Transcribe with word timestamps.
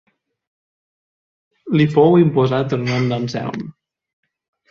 Li 1.75 1.85
fou 1.91 2.17
imposat 2.21 2.75
el 2.79 2.83
nom 2.87 3.05
d'Anselm. 3.11 3.67